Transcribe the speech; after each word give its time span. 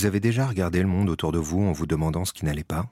Vous 0.00 0.06
avez 0.06 0.18
déjà 0.18 0.46
regardé 0.46 0.80
le 0.80 0.88
monde 0.88 1.10
autour 1.10 1.30
de 1.30 1.38
vous 1.38 1.60
en 1.60 1.72
vous 1.72 1.84
demandant 1.84 2.24
ce 2.24 2.32
qui 2.32 2.46
n'allait 2.46 2.64
pas? 2.64 2.86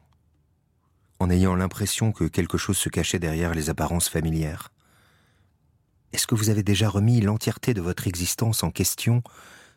En 1.20 1.30
ayant 1.30 1.56
l'impression 1.56 2.12
que 2.12 2.24
quelque 2.24 2.58
chose 2.58 2.78
se 2.78 2.88
cachait 2.88 3.18
derrière 3.18 3.52
les 3.52 3.70
apparences 3.70 4.08
familières 4.08 4.72
Est-ce 6.12 6.28
que 6.28 6.36
vous 6.36 6.48
avez 6.48 6.62
déjà 6.62 6.88
remis 6.88 7.20
l'entièreté 7.20 7.74
de 7.74 7.80
votre 7.80 8.06
existence 8.06 8.62
en 8.62 8.70
question 8.70 9.22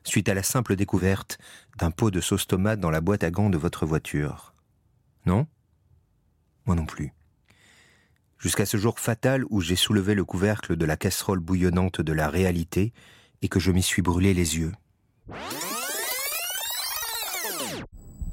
suite 0.04 0.30
à 0.30 0.36
la 0.36 0.44
simple 0.44 0.76
découverte 0.76 1.40
d'un 1.78 1.90
pot 1.90 2.12
de 2.12 2.22
sauce 2.22 2.46
tomate 2.46 2.80
dans 2.80 2.92
la 2.92 3.02
boîte 3.02 3.24
à 3.24 3.32
gants 3.32 3.50
de 3.50 3.58
votre 3.58 3.88
voiture? 3.88 4.54
Non? 5.26 5.48
Moi 6.66 6.76
non 6.76 6.86
plus. 6.86 7.12
Jusqu'à 8.38 8.66
ce 8.68 8.78
jour 8.78 9.00
fatal 9.00 9.44
où 9.50 9.62
j'ai 9.62 9.76
soulevé 9.76 10.14
le 10.14 10.26
couvercle 10.26 10.76
de 10.76 10.86
la 10.86 10.98
casserole 10.98 11.40
bouillonnante 11.40 12.02
de 12.02 12.14
la 12.14 12.30
réalité 12.30 12.94
et 13.42 13.50
que 13.50 13.60
je 13.60 13.72
m'y 13.72 13.84
suis 13.84 14.02
brûlé 14.04 14.36
les 14.36 14.58
yeux. 14.58 14.74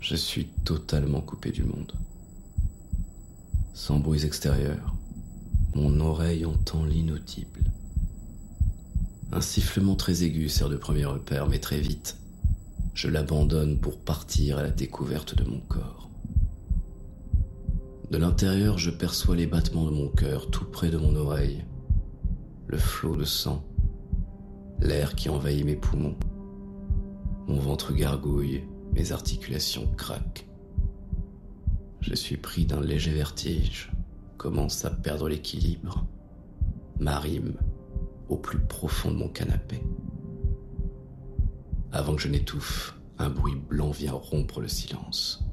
Je 0.01 0.17
suis 0.17 0.47
totalement 0.65 1.20
coupé 1.23 1.51
du 1.51 1.65
monde. 1.65 1.93
Sans 3.79 4.01
bruits 4.01 4.27
extérieurs, 4.27 4.97
mon 5.77 6.01
oreille 6.01 6.45
entend 6.45 6.84
l'inaudible. 6.84 7.61
Un 9.31 9.41
sifflement 9.41 9.95
très 9.95 10.25
aigu 10.25 10.48
sert 10.48 10.69
de 10.69 10.77
premier 10.77 11.05
repère, 11.05 11.47
mais 11.47 11.61
très 11.61 11.79
vite, 11.79 12.17
je 12.93 13.07
l'abandonne 13.07 13.79
pour 13.79 14.01
partir 14.01 14.59
à 14.59 14.65
la 14.65 14.70
découverte 14.70 15.37
de 15.37 15.48
mon 15.48 15.61
corps. 15.61 16.11
De 18.11 18.19
l'intérieur, 18.19 18.79
je 18.79 18.91
perçois 18.91 19.37
les 19.37 19.47
battements 19.47 19.87
de 19.87 19.95
mon 19.95 20.09
cœur 20.09 20.51
tout 20.51 20.65
près 20.65 20.91
de 20.91 20.98
mon 20.98 21.15
oreille, 21.15 21.65
le 22.67 22.79
flot 22.79 23.15
de 23.15 23.25
sang, 23.25 23.65
l'air 24.81 25.15
qui 25.15 25.29
envahit 25.29 25.65
mes 25.65 25.77
poumons. 25.77 26.19
Mon 27.47 27.61
ventre 27.61 27.92
gargouille, 27.92 28.65
mes 28.92 29.13
articulations 29.13 29.87
craquent. 29.97 30.48
Je 32.09 32.14
suis 32.14 32.39
pris 32.39 32.64
d'un 32.64 32.81
léger 32.81 33.11
vertige, 33.11 33.92
commence 34.39 34.87
à 34.87 34.91
perdre 34.91 35.28
l'équilibre, 35.28 36.06
m'arrime 36.98 37.53
au 38.31 38.39
plus 38.39 38.61
profond 38.61 39.11
de 39.11 39.17
mon 39.17 39.28
canapé. 39.28 39.83
Avant 41.92 42.17
que 42.17 42.23
je 42.23 42.29
n'étouffe, 42.29 42.95
un 43.19 43.29
bruit 43.29 43.56
blanc 43.56 43.91
vient 43.91 44.14
rompre 44.14 44.62
le 44.62 44.69
silence. 44.69 45.45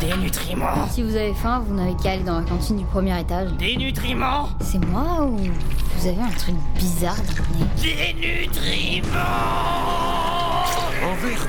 Des 0.00 0.16
nutriments 0.18 0.86
Si 0.90 1.02
vous 1.02 1.16
avez 1.16 1.32
faim, 1.32 1.60
vous 1.60 1.74
n'avez 1.74 1.96
qu'à 1.96 2.10
aller 2.10 2.24
dans 2.24 2.40
la 2.40 2.46
cantine 2.46 2.76
du 2.76 2.84
premier 2.84 3.18
étage. 3.18 3.56
Des 3.56 3.76
nutriments 3.76 4.50
C'est 4.60 4.84
moi 4.84 5.24
ou 5.24 5.38
vous 5.38 6.06
avez 6.06 6.20
un 6.20 6.30
truc 6.32 6.56
bizarre 6.76 7.16
dans 7.16 7.32
le 7.32 7.64
nez? 7.64 7.70
Des 7.80 8.12
nutriments 8.44 10.13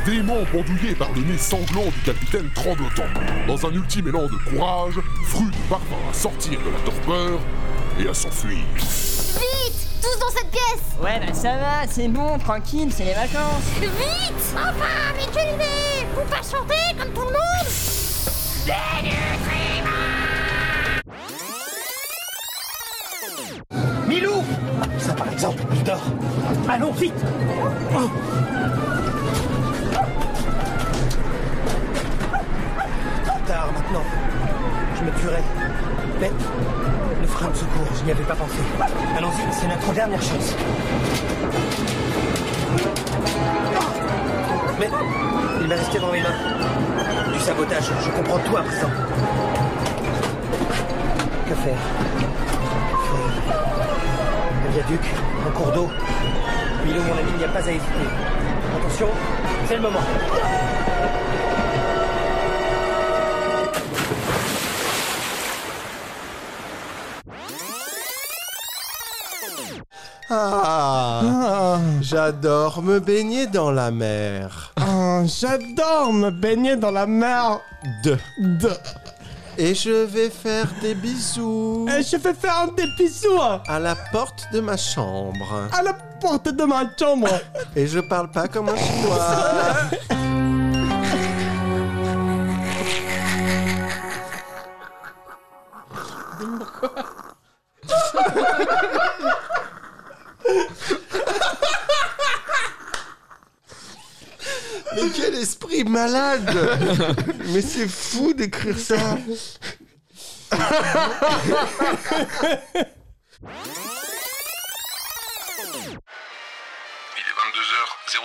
dément 0.06 0.46
pendouillé 0.52 0.94
par 0.96 1.12
le 1.14 1.22
nez 1.22 1.38
sanglant 1.38 1.86
du 1.86 2.00
capitaine 2.06 2.50
tremblotant. 2.54 3.04
Dans 3.48 3.66
un 3.66 3.72
ultime 3.72 4.08
élan 4.08 4.24
de 4.28 4.50
courage, 4.50 5.00
Fru 5.26 5.46
parvint 5.70 6.10
à 6.10 6.14
sortir 6.14 6.60
de 6.60 6.70
la 6.70 6.80
torpeur 6.80 7.40
et 8.00 8.08
à 8.08 8.14
s'enfuir. 8.14 8.60
Vite 8.78 9.88
Tous 10.02 10.20
dans 10.20 10.30
cette 10.30 10.52
pièce 10.52 10.84
Ouais, 11.02 11.20
bah 11.26 11.34
ça 11.34 11.58
va, 11.58 11.88
c'est 11.90 12.08
bon, 12.08 12.38
tranquille, 12.38 12.90
c'est 12.92 13.06
les 13.06 13.14
vacances. 13.14 13.64
Vite 13.82 14.54
Enfin, 14.54 15.14
mais 15.18 15.26
quelle 15.34 15.56
idée 15.56 16.06
Vous 16.16 16.30
patientez 16.30 16.96
comme 17.00 17.12
tout 17.12 17.22
le 17.22 17.34
monde 17.34 17.68
Des 18.66 19.10
nutriments 19.10 19.92
Milou 24.08 24.44
Ça 25.00 25.14
par 25.14 25.32
exemple, 25.32 25.64
il 25.74 25.84
dort. 25.84 26.04
Allons, 26.70 26.92
vite 26.92 27.14
Oh. 27.96 28.10
Maintenant. 33.86 34.04
Je 34.98 35.04
me 35.04 35.12
tuerai. 35.20 35.44
Mais 36.20 36.32
le 37.22 37.28
frein 37.28 37.50
de 37.50 37.56
secours, 37.56 37.88
je 37.98 38.04
n'y 38.06 38.12
avais 38.12 38.24
pas 38.24 38.36
pensé. 38.36 38.58
Allons-y, 39.18 39.54
c'est 39.54 39.68
notre 39.68 39.94
dernière 39.94 40.22
chance. 40.22 40.56
Mais 44.80 44.90
il 45.62 45.68
m'est 45.68 45.76
resté 45.76 46.00
dans 46.00 46.12
les 46.12 46.22
mains. 46.22 47.34
Du 47.34 47.40
sabotage, 47.40 47.92
je 48.04 48.12
comprends 48.12 48.40
tout 48.40 48.58
à 48.58 48.62
présent. 48.62 48.90
Que 51.48 51.56
faire? 51.56 51.78
Faire 53.06 53.34
Un 54.66 54.72
viaduc, 54.72 55.02
un 55.48 55.52
cours 55.52 55.72
d'eau. 55.72 55.90
Milo, 56.86 57.02
mon 57.02 57.14
ami, 57.14 57.32
il 57.34 57.38
n'y 57.38 57.46
a 57.46 57.50
pas 57.50 57.60
à 57.60 57.72
hésiter. 57.72 58.08
Attention, 58.78 59.08
c'est 59.68 59.76
le 59.76 59.82
moment. 59.82 60.02
Ah, 70.30 71.78
J'adore 72.02 72.82
me 72.82 73.00
baigner 73.00 73.48
dans 73.48 73.72
la 73.72 73.92
mer. 73.92 74.74
Ah, 74.78 75.22
J'adore 75.26 76.14
me 76.14 76.32
baigner 76.32 76.76
dans 76.76 76.92
la 76.92 77.06
mer. 77.06 77.60
De. 78.04 78.18
De... 78.40 78.72
Et 79.58 79.74
je 79.76 80.04
vais 80.06 80.30
faire 80.30 80.68
des 80.82 80.96
bisous 80.96 81.86
Et 81.88 82.04
je 82.04 82.18
vais 82.18 82.34
faire 82.34 82.68
des 82.76 82.88
bisous 82.98 83.40
à 83.68 83.80
la 83.80 83.96
porte 84.12 84.48
de 84.52 84.60
ma 84.60 84.76
chambre. 84.76 85.70
à 85.72 85.82
la 85.82 85.94
porte 85.94 86.50
de 86.50 86.64
ma 86.66 86.84
chambre. 87.00 87.30
Et 87.76 87.88
je 87.88 88.00
parle 88.00 88.30
pas 88.32 88.48
comme 88.48 88.70
un 88.70 88.76
chinois. 88.76 89.28
Mais 104.96 105.10
quel 105.14 105.36
esprit 105.36 105.84
malade 105.96 106.52
Mais 107.46 107.62
c'est 107.62 107.88
fou 107.88 108.34
d'écrire 108.34 108.78
ça 108.78 108.96
Il 108.98 110.58
est 117.22 117.38
22h02 117.40 118.18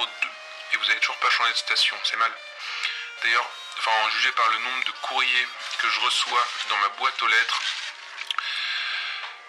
et 0.72 0.76
vous 0.76 0.90
avez 0.90 0.98
toujours 1.00 1.16
pas 1.18 1.30
changé 1.30 1.52
de 1.52 1.58
station, 1.58 1.96
c'est 2.02 2.16
mal. 2.16 2.32
D'ailleurs, 3.22 3.48
enfin, 3.78 3.92
en 4.04 4.10
jugé 4.10 4.32
par 4.32 4.48
le 4.50 4.58
nombre 4.58 4.84
de 4.86 4.92
courriers 5.02 5.46
que 5.78 5.88
je 5.88 6.00
reçois 6.00 6.44
dans 6.70 6.76
ma 6.76 6.88
boîte 6.98 7.22
aux 7.22 7.28
lettres, 7.28 7.62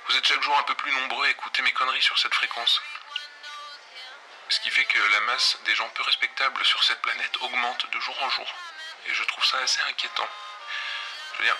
vous 0.07 0.15
êtes 0.15 0.27
chaque 0.27 0.43
jour 0.43 0.55
un 0.59 0.63
peu 0.63 0.75
plus 0.75 0.91
nombreux 0.91 1.25
à 1.25 1.29
écouter 1.31 1.63
mes 1.63 1.73
conneries 1.73 2.01
sur 2.03 2.19
cette 2.19 2.35
fréquence. 2.35 2.81
Ce 4.51 4.59
qui 4.59 4.69
fait 4.69 4.83
que 4.83 4.99
la 5.13 5.21
masse 5.21 5.57
des 5.63 5.73
gens 5.75 5.87
peu 5.95 6.03
respectables 6.03 6.65
sur 6.65 6.83
cette 6.83 7.01
planète 7.01 7.37
augmente 7.39 7.89
de 7.89 7.99
jour 8.01 8.21
en 8.21 8.29
jour. 8.29 8.53
Et 9.05 9.13
je 9.13 9.23
trouve 9.23 9.45
ça 9.45 9.57
assez 9.59 9.81
inquiétant. 9.89 10.27
Je 11.33 11.37
veux 11.37 11.45
dire, 11.45 11.57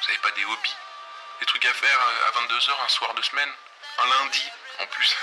vous 0.00 0.08
avez 0.08 0.18
pas 0.18 0.32
des 0.32 0.44
hobbies 0.44 0.76
Des 1.38 1.46
trucs 1.46 1.64
à 1.64 1.72
faire 1.72 2.00
euh, 2.00 2.28
à 2.28 2.30
22h 2.32 2.84
un 2.84 2.88
soir 2.88 3.14
de 3.14 3.22
semaine 3.22 3.52
Un 3.98 4.06
lundi 4.06 4.42
en 4.80 4.86
plus 4.88 5.16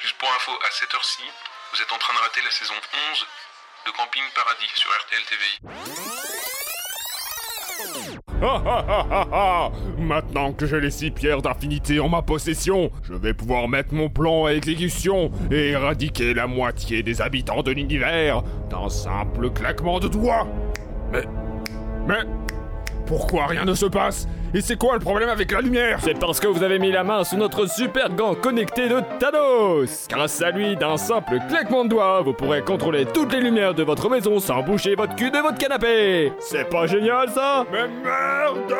Juste 0.00 0.18
pour 0.18 0.32
info, 0.34 0.58
à 0.64 0.70
cette 0.72 0.92
heure-ci, 0.92 1.22
vous 1.72 1.80
êtes 1.80 1.92
en 1.92 1.98
train 1.98 2.14
de 2.14 2.18
rater 2.18 2.42
la 2.42 2.50
saison 2.50 2.74
11 3.12 3.26
de 3.86 3.90
Camping 3.92 4.28
Paradis 4.32 4.72
sur 4.74 4.92
RTL 4.98 5.24
TVI. 5.24 6.01
Maintenant 9.98 10.52
que 10.52 10.66
j'ai 10.66 10.80
les 10.80 10.90
six 10.90 11.12
pierres 11.12 11.42
d'infinité 11.42 12.00
en 12.00 12.08
ma 12.08 12.22
possession, 12.22 12.90
je 13.04 13.14
vais 13.14 13.34
pouvoir 13.34 13.68
mettre 13.68 13.94
mon 13.94 14.08
plan 14.08 14.46
à 14.46 14.52
exécution 14.52 15.30
et 15.50 15.70
éradiquer 15.70 16.34
la 16.34 16.48
moitié 16.48 17.04
des 17.04 17.20
habitants 17.20 17.62
de 17.62 17.70
l'univers 17.70 18.42
d'un 18.68 18.88
simple 18.88 19.50
claquement 19.50 20.00
de 20.00 20.08
doigts. 20.08 20.48
Mais... 21.12 21.22
Mais... 22.08 22.24
Pourquoi 23.06 23.46
rien 23.46 23.64
ne 23.64 23.74
se 23.74 23.86
passe? 23.86 24.26
Et 24.54 24.60
c'est 24.60 24.76
quoi 24.76 24.92
le 24.92 25.00
problème 25.00 25.30
avec 25.30 25.50
la 25.50 25.62
lumière? 25.62 25.98
C'est 26.02 26.18
parce 26.18 26.38
que 26.38 26.46
vous 26.46 26.62
avez 26.62 26.78
mis 26.78 26.92
la 26.92 27.04
main 27.04 27.24
sous 27.24 27.38
notre 27.38 27.66
super 27.66 28.14
gant 28.14 28.34
connecté 28.34 28.86
de 28.86 29.00
Thanos. 29.18 30.06
Grâce 30.10 30.42
à 30.42 30.50
lui, 30.50 30.76
d'un 30.76 30.98
simple 30.98 31.38
claquement 31.48 31.84
de 31.84 31.88
doigts, 31.88 32.20
vous 32.20 32.34
pourrez 32.34 32.62
contrôler 32.62 33.06
toutes 33.06 33.32
les 33.32 33.40
lumières 33.40 33.72
de 33.72 33.82
votre 33.82 34.10
maison 34.10 34.40
sans 34.40 34.62
bouger 34.62 34.94
votre 34.94 35.16
cul 35.16 35.30
de 35.30 35.38
votre 35.38 35.56
canapé. 35.56 36.34
C'est 36.38 36.68
pas 36.68 36.86
génial 36.86 37.30
ça? 37.30 37.64
Mais 37.72 37.88
merde! 38.04 38.74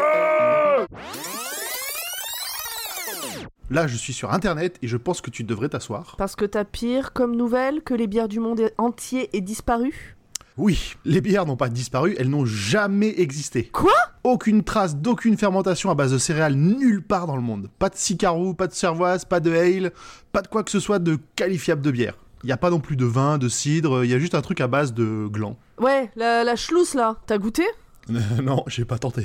Là, 3.71 3.87
je 3.87 3.97
suis 3.97 4.13
sur 4.13 4.31
internet 4.31 4.77
et 4.83 4.89
je 4.89 4.99
pense 4.99 5.23
que 5.23 5.31
tu 5.31 5.43
devrais 5.43 5.71
t'asseoir. 5.71 6.17
Parce 6.19 6.37
que 6.37 6.45
t'as 6.45 6.65
pire 6.65 7.15
comme 7.15 7.35
nouvelle 7.35 7.81
que 7.81 7.95
les 7.95 8.07
bières 8.07 8.29
du 8.29 8.41
monde 8.41 8.71
entier 8.77 9.35
aient 9.35 9.41
disparu 9.41 10.17
Oui, 10.59 10.95
les 11.05 11.21
bières 11.21 11.47
n'ont 11.47 11.57
pas 11.57 11.69
disparu, 11.69 12.15
elles 12.19 12.29
n'ont 12.29 12.45
jamais 12.45 13.19
existé. 13.21 13.65
Quoi? 13.73 13.93
Aucune 14.23 14.63
trace 14.63 14.97
d'aucune 14.97 15.37
fermentation 15.37 15.91
à 15.91 15.95
base 15.95 16.13
de 16.13 16.19
céréales 16.19 16.55
nulle 16.55 17.03
part 17.03 17.27
dans 17.27 17.37
le 17.37 17.43
monde. 17.43 17.69
Pas 17.79 17.89
de 17.89 17.97
sicarou, 17.97 18.55
pas 18.55 18.67
de 18.67 18.73
cervoise, 18.75 19.25
pas 19.25 19.41
de 19.41 19.51
ale, 19.53 19.93
pas 20.31 20.43
de 20.43 20.49
quoi 20.49 20.63
que 20.63 20.71
ce 20.71 20.79
soit 20.81 20.99
de 20.99 21.19
qualifiable 21.37 21.81
de 21.81 21.91
bière. 21.91 22.15
Il 22.43 22.47
n'y 22.47 22.53
a 22.53 22.57
pas 22.57 22.71
non 22.71 22.81
plus 22.81 22.97
de 22.97 23.05
vin, 23.05 23.39
de 23.39 23.49
cidre, 23.49 24.05
il 24.05 24.11
y 24.11 24.15
a 24.15 24.19
juste 24.19 24.35
un 24.35 24.43
truc 24.43 24.61
à 24.61 24.67
base 24.67 24.93
de 24.93 25.27
gland. 25.29 25.57
Ouais, 25.79 26.11
la, 26.17 26.45
la 26.45 26.55
là, 26.95 27.17
t'as 27.27 27.39
goûté? 27.39 27.65
Non, 28.43 28.65
j'ai 28.67 28.85
pas 28.85 28.99
tenté. 28.99 29.25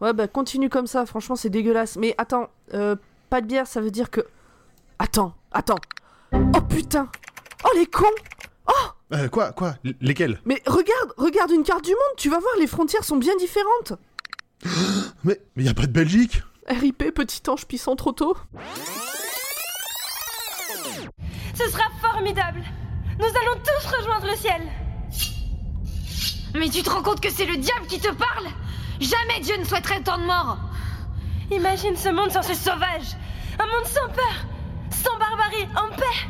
Ouais, 0.00 0.12
bah 0.12 0.28
continue 0.28 0.68
comme 0.68 0.86
ça, 0.86 1.06
franchement 1.06 1.34
c'est 1.34 1.50
dégueulasse. 1.50 1.96
Mais 1.96 2.14
attends, 2.18 2.50
euh, 2.74 2.94
pas 3.30 3.40
de 3.40 3.46
bière, 3.46 3.66
ça 3.66 3.80
veut 3.80 3.90
dire 3.90 4.10
que... 4.10 4.20
Attends, 4.98 5.34
attends. 5.50 5.78
Oh 6.32 6.60
putain 6.68 7.08
Oh 7.64 7.68
les 7.76 7.86
cons 7.86 8.04
Oh 8.68 8.88
Euh, 9.12 9.28
quoi, 9.28 9.52
quoi 9.52 9.74
L- 9.84 9.94
Lesquels? 10.00 10.40
Mais 10.44 10.62
regarde, 10.66 11.12
regarde 11.16 11.50
une 11.50 11.62
carte 11.64 11.84
du 11.84 11.90
monde, 11.92 12.16
tu 12.16 12.28
vas 12.28 12.38
voir, 12.38 12.52
les 12.60 12.66
frontières 12.66 13.04
sont 13.04 13.16
bien 13.16 13.34
différentes. 13.36 13.94
Mais 15.24 15.40
il 15.56 15.64
y 15.64 15.68
a 15.68 15.74
pas 15.74 15.86
de 15.86 15.92
Belgique 15.92 16.42
RIP, 16.68 17.14
petit 17.14 17.40
ange 17.48 17.66
pissant 17.66 17.96
trop 17.96 18.12
tôt. 18.12 18.36
Ce 21.54 21.68
sera 21.70 21.84
formidable. 22.00 22.62
Nous 23.18 23.24
allons 23.24 23.60
tous 23.64 23.96
rejoindre 23.96 24.26
le 24.26 24.36
ciel. 24.36 24.62
Mais 26.54 26.68
tu 26.68 26.82
te 26.82 26.90
rends 26.90 27.02
compte 27.02 27.20
que 27.20 27.30
c'est 27.30 27.46
le 27.46 27.56
diable 27.56 27.86
qui 27.88 27.98
te 28.00 28.12
parle? 28.12 28.46
Jamais 29.00 29.40
Dieu 29.42 29.56
ne 29.56 29.64
souhaiterait 29.64 30.02
tant 30.02 30.18
de 30.18 30.24
morts 30.24 30.58
Imagine 31.50 31.96
ce 31.96 32.08
monde 32.10 32.30
sans 32.30 32.42
ce 32.42 32.54
sauvage. 32.54 33.16
Un 33.58 33.66
monde 33.66 33.86
sans 33.86 34.08
peur, 34.12 34.46
sans 34.90 35.18
barbarie, 35.18 35.66
en 35.76 35.88
paix. 35.96 36.28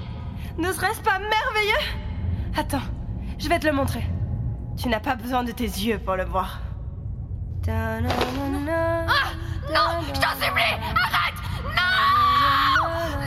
Ne 0.59 0.73
serait-ce 0.73 1.01
pas 1.01 1.19
merveilleux? 1.19 2.08
Attends, 2.59 2.83
je 3.39 3.49
vais 3.49 3.59
te 3.61 3.67
le 3.67 3.73
montrer. 3.73 4.05
Tu 4.81 4.89
n'as 4.89 4.99
pas 5.01 5.15
besoin 5.15 5.45
de 5.45 5.53
tes 5.53 5.65
yeux 5.65 5.99
pour 6.01 6.17
le 6.17 6.25
voir. 6.25 6.59
Ah 7.69 8.01
Non 9.71 10.03
Je 10.03 10.21
t'en 10.21 10.35
supplie 10.41 10.75
Arrête 10.97 11.39
Non 11.77 11.99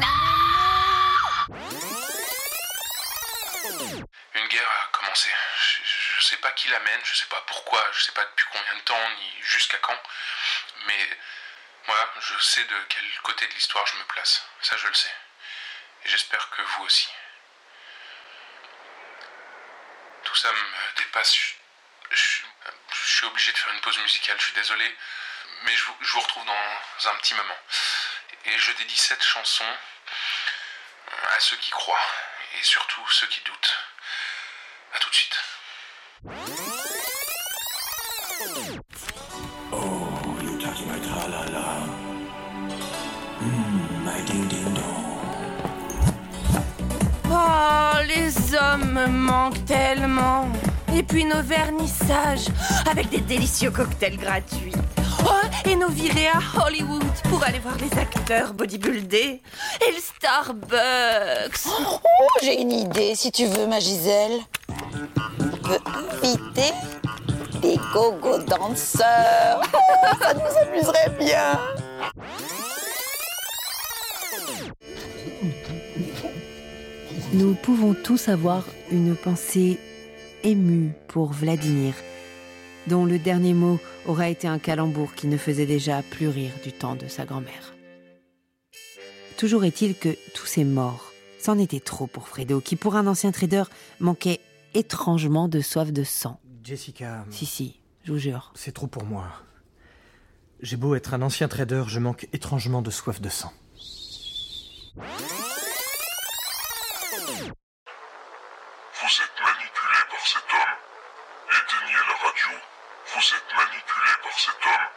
Non 0.01 1.57
Une 4.36 4.48
guerre 4.48 4.69
a 4.69 4.98
commencé. 4.98 5.30
Je, 5.57 5.80
je- 5.83 6.19
je 6.19 6.25
sais 6.25 6.38
pas 6.38 6.51
qui 6.51 6.68
l'amène, 6.69 7.00
je 7.04 7.16
sais 7.16 7.28
pas 7.30 7.42
pourquoi, 7.48 7.80
je 7.94 8.01
sais 8.04 8.12
pas 8.13 8.24
depuis 8.25 8.45
combien 8.51 8.75
de 8.80 8.81
temps 8.83 9.10
ni 9.19 9.44
jusqu'à 9.44 9.78
quand. 9.81 10.00
Mais 10.88 11.10
voilà, 11.86 12.06
je 12.19 12.44
sais 12.44 12.63
de 12.63 12.75
quel 12.89 13.04
côté 13.24 13.48
de 13.48 13.54
l'histoire 13.54 13.86
je 13.88 13.95
me 13.98 14.04
place. 14.07 14.44
Ça, 14.62 14.75
je 14.78 14.88
le 14.88 14.94
sais. 14.94 15.13
Et 16.06 16.10
j'espère 16.10 16.50
que 16.50 16.62
vous 16.62 16.83
aussi. 16.86 17.07
Tout 20.31 20.38
ça 20.38 20.54
me 20.54 21.04
dépasse. 21.04 21.36
Je, 22.10 22.16
suis 22.94 23.25
obligé 23.25 23.51
de 23.51 23.57
faire 23.57 23.74
une 23.74 23.81
pause 23.81 23.98
musicale, 23.98 24.38
je 24.39 24.45
suis 24.45 24.54
désolé. 24.54 24.95
Mais 25.63 25.75
je 25.75 25.83
vous, 25.83 26.22
retrouve 26.22 26.45
dans 26.45 27.10
un 27.10 27.16
petit 27.16 27.33
moment. 27.33 27.57
Et 28.45 28.57
je 28.57 28.72
dédie 28.72 28.98
cette 28.98 29.22
chanson 29.22 29.66
à 31.36 31.39
ceux 31.42 31.57
qui 31.57 31.69
croient. 31.72 32.07
Et 32.57 32.63
surtout 32.63 33.06
ceux 33.10 33.28
qui 33.28 33.42
doutent. 33.42 33.78
À 34.94 35.00
tout 35.00 35.10
de 35.10 35.16
suite. 35.16 35.38
Oh, 39.74 40.12
my 40.86 41.01
my 44.06 44.22
ding-ding-dong. 44.24 45.00
Hommes 48.56 48.92
me 48.92 49.07
manquent 49.07 49.65
tellement. 49.65 50.48
Et 50.95 51.03
puis 51.03 51.25
nos 51.25 51.42
vernissages, 51.42 52.48
avec 52.89 53.09
des 53.09 53.21
délicieux 53.21 53.71
cocktails 53.71 54.18
gratuits. 54.18 54.74
Oh, 55.25 55.48
et 55.65 55.75
nos 55.75 55.89
virées 55.89 56.27
à 56.27 56.65
Hollywood 56.65 57.03
pour 57.30 57.44
aller 57.44 57.59
voir 57.59 57.75
les 57.77 58.00
acteurs 58.00 58.53
bodybuildés. 58.53 59.42
Et 59.81 59.92
le 59.92 60.01
Starbucks. 60.01 61.68
Oh, 61.68 62.00
j'ai 62.42 62.62
une 62.62 62.71
idée, 62.71 63.15
si 63.15 63.31
tu 63.31 63.45
veux, 63.45 63.68
ma 63.68 63.80
Gisèle. 63.80 64.39
On 65.39 65.57
peut 65.57 65.80
inviter 66.24 66.74
des 67.62 67.77
gogo 67.94 68.39
danseurs. 68.39 69.62
Ça 70.21 70.33
nous 70.33 70.57
amuserait 70.68 71.15
bien. 71.19 71.59
Nous 77.33 77.56
pouvons 77.56 77.94
tous 77.94 78.28
avoir 78.28 78.66
une 78.92 79.16
pensée 79.16 79.80
émue 80.44 80.92
pour 81.07 81.31
Vladimir, 81.31 81.94
dont 82.88 83.06
le 83.06 83.19
dernier 83.19 83.54
mot 83.54 83.80
aura 84.06 84.28
été 84.28 84.50
un 84.50 84.60
calembour 84.60 85.16
qui 85.16 85.28
ne 85.28 85.38
faisait 85.38 85.66
déjà 85.66 86.01
plus 86.04 86.28
rire 86.28 86.51
du 86.62 86.74
temps 86.74 86.95
de 86.95 87.07
sa 87.07 87.24
grand-mère. 87.24 87.74
Toujours 89.38 89.63
est-il 89.63 89.95
que 89.95 90.18
tous 90.33 90.45
ces 90.45 90.66
morts, 90.66 91.13
c'en 91.39 91.57
était 91.57 91.80
trop 91.80 92.06
pour 92.06 92.28
Fredo, 92.28 92.60
qui 92.60 92.75
pour 92.75 92.98
un 92.98 93.07
ancien 93.07 93.31
trader 93.31 93.63
manquait 94.01 94.42
étrangement 94.74 95.48
de 95.48 95.62
soif 95.62 95.94
de 95.94 96.04
sang. 96.04 96.38
Jessica. 96.66 97.25
Si, 97.30 97.45
si, 97.45 97.80
je 98.04 98.12
vous 98.12 98.19
jure. 98.19 98.51
C'est 98.56 98.74
trop 98.74 98.88
pour 98.88 99.06
moi. 99.06 99.28
J'ai 100.62 100.75
beau 100.75 100.95
être 100.95 101.13
un 101.13 101.22
ancien 101.22 101.48
trader, 101.48 101.86
je 101.88 102.00
manque 102.00 102.28
étrangement 102.33 102.81
de 102.81 102.92
soif 102.92 103.22
de 103.22 103.30
sang. 103.30 103.54
Vous 113.13 113.19
êtes 113.19 113.51
manipulé 113.57 114.13
par 114.23 114.39
cet 114.39 114.55
homme. 114.65 114.87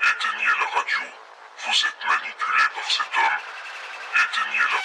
Éteignez 0.00 0.54
la 0.60 0.66
radio. 0.78 1.02
Vous 1.58 1.78
êtes 1.88 2.02
manipulé 2.06 2.62
par 2.76 2.88
cet 2.88 3.12
homme. 3.18 3.42
Éteignez 4.30 4.66
la... 4.70 4.80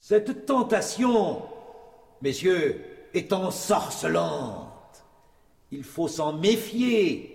Cette 0.00 0.44
tentation, 0.44 1.48
messieurs, 2.20 2.84
est 3.14 3.32
ensorcelante. 3.32 5.04
Il 5.70 5.84
faut 5.84 6.08
s'en 6.08 6.32
méfier. 6.32 7.28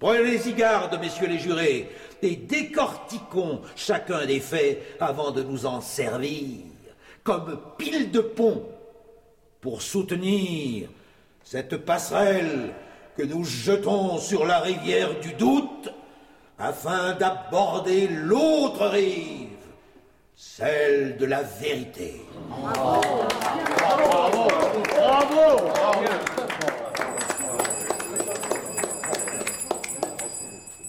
Prenez-y 0.00 0.54
garde, 0.54 0.98
messieurs 1.00 1.28
les 1.28 1.38
jurés, 1.38 1.88
et 2.20 2.34
décortiquons 2.34 3.62
chacun 3.76 4.26
des 4.26 4.40
faits 4.40 4.96
avant 4.98 5.30
de 5.30 5.44
nous 5.44 5.66
en 5.66 5.80
servir, 5.80 6.64
comme 7.22 7.60
pile 7.78 8.10
de 8.10 8.20
pont, 8.20 8.66
pour 9.60 9.82
soutenir 9.82 10.88
cette 11.44 11.76
passerelle 11.76 12.72
que 13.16 13.22
nous 13.22 13.44
jetons 13.44 14.18
sur 14.18 14.46
la 14.46 14.60
rivière 14.60 15.18
du 15.20 15.32
doute, 15.34 15.90
afin 16.58 17.14
d'aborder 17.14 18.06
l'autre 18.08 18.86
rive, 18.86 19.48
celle 20.36 21.16
de 21.16 21.24
la 21.26 21.42
vérité. 21.42 22.20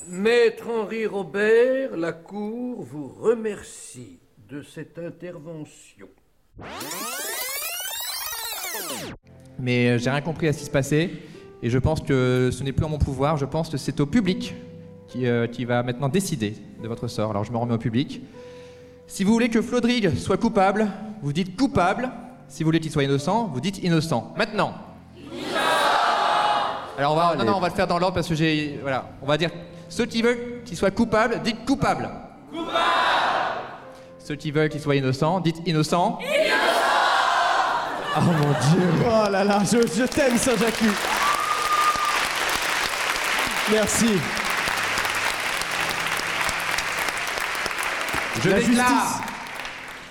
Maître 0.07 0.69
Henri 0.69 1.05
Robert, 1.05 1.95
la 1.95 2.11
Cour 2.11 2.83
vous 2.83 3.07
remercie 3.07 4.19
de 4.49 4.61
cette 4.61 4.99
intervention. 4.99 6.09
Mais 9.59 9.89
euh, 9.89 9.97
j'ai 9.97 10.09
rien 10.09 10.21
compris 10.21 10.47
à 10.47 10.53
ce 10.53 10.59
qui 10.59 10.65
se 10.65 10.69
passait. 10.69 11.11
Et 11.63 11.69
je 11.69 11.77
pense 11.77 12.01
que 12.01 12.49
ce 12.51 12.63
n'est 12.63 12.71
plus 12.71 12.85
en 12.85 12.89
mon 12.89 12.97
pouvoir. 12.97 13.37
Je 13.37 13.45
pense 13.45 13.69
que 13.69 13.77
c'est 13.77 13.99
au 13.99 14.05
public 14.05 14.55
qui, 15.07 15.27
euh, 15.27 15.47
qui 15.47 15.65
va 15.65 15.83
maintenant 15.83 16.09
décider 16.09 16.55
de 16.81 16.87
votre 16.87 17.07
sort. 17.07 17.31
Alors 17.31 17.43
je 17.43 17.51
me 17.51 17.57
remets 17.57 17.73
au 17.73 17.77
public. 17.77 18.21
Si 19.07 19.23
vous 19.23 19.33
voulez 19.33 19.49
que 19.49 19.61
Flodrig 19.61 20.17
soit 20.17 20.37
coupable, 20.37 20.87
vous 21.21 21.33
dites 21.33 21.55
coupable. 21.55 22.09
Si 22.47 22.63
vous 22.63 22.67
voulez 22.67 22.79
qu'il 22.79 22.91
soit 22.91 23.03
innocent, 23.03 23.49
vous 23.53 23.61
dites 23.61 23.83
innocent. 23.83 24.33
Maintenant. 24.37 24.73
Alors 26.97 27.13
on 27.13 27.15
va, 27.15 27.35
non, 27.35 27.45
non, 27.45 27.57
on 27.57 27.59
va 27.59 27.69
le 27.69 27.73
faire 27.73 27.87
dans 27.87 27.99
l'ordre 27.99 28.15
parce 28.15 28.27
que 28.27 28.35
j'ai, 28.35 28.77
voilà, 28.81 29.09
on 29.21 29.25
va 29.25 29.37
dire 29.37 29.49
ceux 29.89 30.05
qui 30.05 30.21
veulent 30.21 30.61
qu'il 30.63 30.77
soit 30.77 30.91
coupable, 30.91 31.41
dites 31.43 31.65
coupable. 31.65 32.09
Coupable. 32.51 32.71
Ceux 34.19 34.35
qui 34.35 34.51
veulent 34.51 34.69
qu'il 34.69 34.79
soit 34.79 34.95
innocent, 34.95 35.39
dites 35.41 35.61
innocent. 35.65 36.19
Oh 38.17 38.21
mon 38.21 38.51
dieu 38.51 38.89
Oh 39.05 39.29
là 39.31 39.43
là, 39.43 39.59
je, 39.63 39.77
je 39.87 40.03
t'aime 40.05 40.37
Saint-Jacques 40.37 40.83
Merci. 43.71 44.19
Je 48.43 48.49
La 48.49 48.59
déclare 48.59 48.87
justice. 48.87 49.21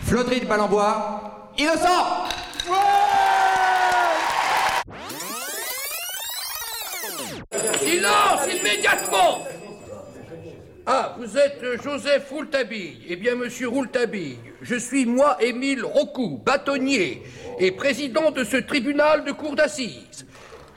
Flodry 0.09 0.41
de 0.41 0.47
Balambois, 0.47 1.53
innocent 1.59 2.27
Silence 7.81 8.41
immédiatement 8.61 9.47
Ah, 10.87 11.15
vous 11.19 11.37
êtes 11.37 11.63
Joseph 11.83 12.29
Rouletabille. 12.31 13.03
Eh 13.09 13.17
bien, 13.17 13.35
monsieur 13.35 13.69
Rouletabille, 13.69 14.39
je 14.63 14.77
suis 14.77 15.07
moi, 15.07 15.37
Émile 15.41 15.85
Rocou, 15.85 16.41
bâtonnier 16.45 17.23
et 17.59 17.73
président 17.73 18.31
de 18.31 18.45
ce 18.45 18.57
tribunal 18.57 19.25
de 19.25 19.33
cour 19.33 19.55
d'assises. 19.55 20.27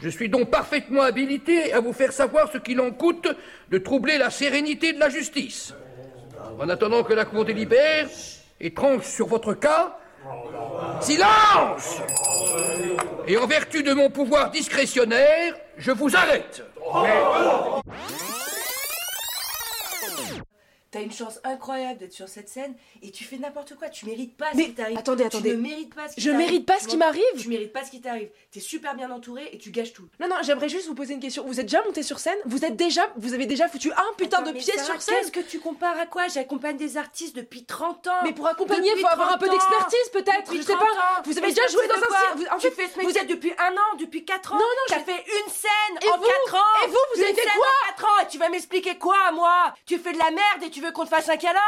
Je 0.02 0.10
suis 0.10 0.30
donc 0.30 0.50
parfaitement 0.50 1.02
habilité 1.02 1.72
à 1.74 1.80
vous 1.80 1.94
faire 1.94 2.12
savoir 2.12 2.52
ce 2.52 2.58
qu'il 2.58 2.80
en 2.82 2.92
coûte 2.92 3.28
de 3.70 3.78
troubler 3.78 4.18
la 4.18 4.30
sérénité 4.30 4.94
de 4.94 5.00
la 5.00 5.10
justice. 5.10 5.74
En 6.60 6.68
attendant 6.70 7.04
que 7.04 7.14
la 7.14 7.26
cour 7.26 7.46
délibère 7.46 8.10
et 8.60 8.74
tranche 8.74 9.06
sur 9.06 9.28
votre 9.28 9.54
cas, 9.54 9.98
silence 11.00 12.02
Et 13.28 13.38
en 13.38 13.48
vertu 13.48 13.84
de 13.84 13.94
mon 13.94 14.10
pouvoir 14.10 14.52
discrétionnaire, 14.52 15.56
je 15.78 15.92
vous 15.92 16.16
arrête. 16.16 16.64
T'as 20.94 21.02
une 21.02 21.12
chance 21.12 21.40
incroyable 21.44 21.98
d'être 22.00 22.14
sur 22.14 22.30
cette 22.30 22.48
scène 22.50 22.76
et 23.02 23.10
tu 23.10 23.24
fais 23.24 23.38
n'importe 23.38 23.74
quoi. 23.76 23.90
Tu 23.90 24.06
mérites 24.06 24.38
pas 24.38 24.46
Mais 24.54 24.62
ce 24.64 24.68
qui 24.68 24.74
t'arrive. 24.76 24.98
attendez, 25.00 25.24
attendez. 25.24 25.50
Tu 25.50 25.56
ne 25.58 25.62
mérites 25.62 25.96
pas 25.96 26.08
ce 26.08 26.14
qui 26.16 26.22
Je 26.22 26.30
t'arrive. 26.30 26.46
mérite 26.46 26.66
pas 26.68 26.80
ce 26.80 26.88
qui 26.88 26.98
m'arrive 26.98 27.24
Tu 27.40 27.50
mérites 27.50 27.74
pas 27.74 27.84
ce 27.84 27.90
qui 27.90 28.00
t'arrive. 28.00 28.30
T'es 28.52 28.60
super 28.60 28.94
bien 28.96 29.10
entouré 29.10 29.50
et 29.52 29.58
tu 29.58 29.72
gâches 29.72 29.92
tout. 29.94 30.08
Non, 30.20 30.28
non, 30.30 30.36
j'aimerais 30.44 30.70
juste 30.70 30.86
vous 30.88 30.94
poser 30.94 31.16
une 31.16 31.20
question. 31.20 31.44
Vous 31.48 31.60
êtes 31.60 31.66
déjà 31.66 31.84
monté 31.84 32.04
sur 32.04 32.20
scène? 32.20 32.38
Vous 32.46 32.64
êtes 32.64 32.76
déjà, 32.76 33.12
vous 33.18 33.34
avez 33.34 33.48
déjà 33.48 33.68
foutu 33.68 33.92
un 33.92 34.14
putain 34.18 34.38
Attends, 34.44 34.52
de 34.52 34.60
Sarah, 34.60 34.84
sur 34.86 35.02
scène? 35.02 35.16
Qu'est-ce 35.18 35.32
que 35.32 35.40
tu 35.40 35.60
compares 35.60 35.98
à 35.98 36.06
quoi? 36.06 36.28
J'accompagne 36.28 36.78
des 36.78 36.96
artistes 36.98 37.36
depuis 37.36 37.66
30 37.66 38.06
ans. 38.08 38.12
Mais 38.24 38.32
pour 38.34 38.46
accompagner, 38.48 38.92
Depuis 38.92 39.02
faut 39.02 39.08
avoir 39.08 39.34
un 39.34 39.38
peu 39.40 39.48
30 39.48 39.60
ans. 39.60 39.66
d'expertise, 39.68 40.10
peut-être. 40.14 40.56
Je 40.56 40.62
sais 40.62 40.74
30 40.74 40.80
pas. 40.80 40.86
ans. 40.86 41.24
Vous 41.26 41.38
avez 41.40 41.48
déjà 41.50 41.66
joué 41.72 41.88
dans 41.88 41.96
un 41.96 41.98
cirque. 42.20 42.36
Vous- 42.36 42.46
en 42.46 42.58
Tu 42.60 42.70
fait, 42.70 43.02
vous 43.02 43.18
êtes- 43.18 43.28
depuis 43.28 43.52
un 43.58 43.74
an, 43.74 43.98
depuis 44.00 44.24
4 44.26 44.54
ans. 44.54 44.58
Non, 44.58 44.62
non, 44.62 44.96
je- 44.96 45.04
fait 45.12 45.26
une 45.26 45.52
scène 45.52 46.12
en 46.14 46.18
vous? 46.20 46.24
4 46.28 46.56
ans. 46.56 46.86
Et 46.86 46.88
vous, 46.88 46.98
vous 47.16 47.22
avez 47.22 47.34
fait 47.34 47.48
quoi 47.56 47.66
en 47.66 47.96
4 47.96 48.06
ans. 48.06 48.20
Et 48.24 48.28
tu 48.28 48.38
vas 48.38 48.50
m'expliquer 48.50 48.98
quoi, 48.98 49.32
moi 49.32 49.74
Tu 49.86 49.98
fais 49.98 50.14
de 50.14 50.18
la 50.18 50.32
merde 50.32 50.64
et 50.64 50.70
tu 50.70 50.82
veux 50.82 50.92
qu'on 50.92 51.04
te 51.06 51.10
fasse 51.10 51.30
un 51.30 51.38
câlin 51.38 51.60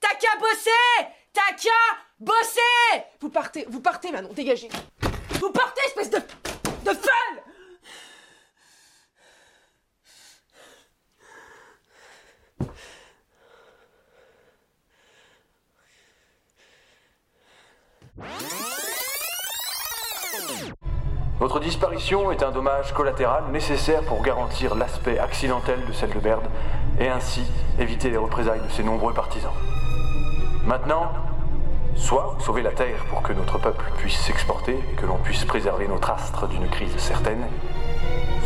T'as 0.00 0.14
qu'à 0.14 0.36
bosser 0.38 1.08
T'as 1.32 1.54
qu'à 1.56 1.70
bosser 2.18 3.04
Vous 3.20 3.28
partez, 3.30 3.66
vous 3.68 3.80
partez, 3.80 4.10
Manon, 4.12 4.32
dégagez. 4.32 4.68
Vous 5.40 5.50
partez, 5.50 5.80
espèce 5.86 6.10
de. 6.10 6.18
de 6.18 6.90
folle 6.90 7.43
Votre 21.44 21.60
disparition 21.60 22.32
est 22.32 22.42
un 22.42 22.50
dommage 22.50 22.94
collatéral 22.94 23.44
nécessaire 23.52 24.00
pour 24.04 24.22
garantir 24.22 24.74
l'aspect 24.76 25.18
accidentel 25.18 25.84
de 25.86 25.92
celle 25.92 26.08
de 26.08 26.20
et 26.98 27.08
ainsi 27.10 27.42
éviter 27.78 28.08
les 28.08 28.16
représailles 28.16 28.62
de 28.66 28.72
ses 28.72 28.82
nombreux 28.82 29.12
partisans. 29.12 29.52
Maintenant, 30.64 31.12
soit 31.96 32.34
vous 32.34 32.42
sauvez 32.42 32.62
la 32.62 32.70
Terre 32.70 33.04
pour 33.10 33.20
que 33.20 33.34
notre 33.34 33.58
peuple 33.58 33.84
puisse 33.98 34.16
s'exporter 34.20 34.72
et 34.72 34.94
que 34.94 35.04
l'on 35.04 35.18
puisse 35.18 35.44
préserver 35.44 35.86
notre 35.86 36.12
astre 36.12 36.48
d'une 36.48 36.66
crise 36.70 36.96
certaine, 36.96 37.46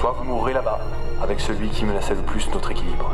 soit 0.01 0.17
vous 0.19 0.25
mourrez 0.25 0.53
là-bas 0.53 0.81
avec 1.23 1.39
celui 1.39 1.69
qui 1.69 1.85
menaçait 1.85 2.17
le 2.17 2.23
plus 2.23 2.51
notre 2.53 2.73
équilibre. 2.73 3.13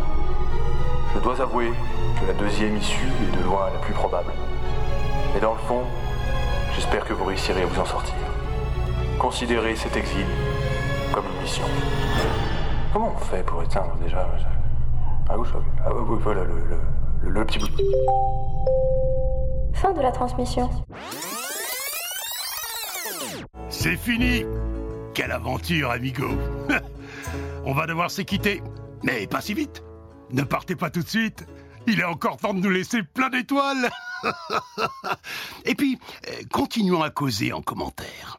Je 1.15 1.19
dois 1.19 1.43
avouer 1.43 1.71
que 2.19 2.27
la 2.27 2.33
deuxième 2.33 2.79
issue 2.79 3.13
est 3.23 3.37
de 3.37 3.45
loin 3.45 3.69
la 3.71 3.81
plus 3.81 3.93
probable. 3.93 4.33
Mais 5.35 5.41
dans 5.41 5.53
le 5.53 5.61
fond, 5.69 5.83
j'espère 6.75 7.05
que 7.05 7.13
vous 7.13 7.27
réussirez 7.27 7.65
à 7.65 7.67
vous 7.67 7.81
en 7.81 7.85
sortir. 7.85 8.15
Considérez 9.29 9.75
cet 9.75 9.97
exil 9.97 10.27
comme 11.15 11.25
une 11.35 11.41
mission. 11.43 11.65
Comment 12.93 13.15
on 13.17 13.25
fait 13.25 13.43
pour 13.43 13.63
éteindre 13.63 13.95
déjà 13.97 14.29
À 15.31 15.35
gauche, 15.35 15.49
ah, 15.83 15.95
oui, 15.95 16.19
voilà 16.21 16.45
le, 16.45 16.53
le, 16.59 16.77
le- 17.23 17.31
le 17.31 17.45
petit 17.47 17.59
bout. 17.59 17.69
Fin 19.73 19.95
de 19.95 20.03
la 20.03 20.13
transmission. 20.13 20.69
C'est 23.71 23.97
fini 23.97 24.45
Quelle 25.15 25.33
aventure, 25.33 25.91
amigo 25.91 26.29
On 27.65 27.73
va 27.73 27.87
devoir 27.87 28.11
se 28.11 28.21
quitter, 28.21 28.63
mais 29.05 29.27
pas 29.27 29.41
si 29.41 29.55
vite. 29.55 29.83
Ne 30.33 30.43
partez 30.43 30.77
pas 30.77 30.91
tout 30.91 31.03
de 31.03 31.09
suite. 31.09 31.47
Il 31.87 31.99
est 31.99 32.05
encore 32.05 32.37
temps 32.37 32.53
de 32.53 32.61
nous 32.61 32.69
laisser 32.71 33.03
plein 33.03 33.31
d'étoiles. 33.31 33.89
Et 35.65 35.75
puis, 35.75 35.99
euh, 36.29 36.43
continuons 36.53 37.03
à 37.03 37.09
causer 37.09 37.55
en 37.55 37.63
commentaire. 37.63 38.39